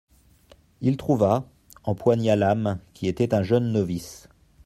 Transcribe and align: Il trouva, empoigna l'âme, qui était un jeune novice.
Il 0.81 0.97
trouva, 0.97 1.47
empoigna 1.83 2.35
l'âme, 2.35 2.79
qui 2.95 3.07
était 3.07 3.35
un 3.35 3.43
jeune 3.43 3.71
novice. 3.71 4.29